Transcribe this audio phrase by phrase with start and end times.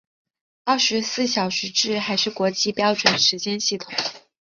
[0.65, 3.93] 二十四小时制还是国际标准时间系统。